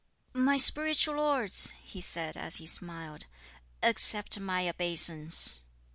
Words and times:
"My 0.33 0.57
spiritual 0.57 1.17
lords," 1.17 1.73
he 1.83 2.01
said, 2.01 2.35
as 2.35 2.55
he 2.55 2.65
smiled, 2.65 3.27
"accept 3.83 4.39
my 4.39 4.67
obeisance." 4.67 5.59